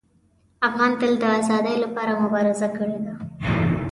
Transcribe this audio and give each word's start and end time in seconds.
افغان 0.67 0.91
تل 0.99 1.13
د 1.21 1.25
ازادۍ 1.39 1.75
لپاره 1.83 2.11
مبارزه 2.23 2.67
کړې 2.77 2.97
ده. 3.05 3.13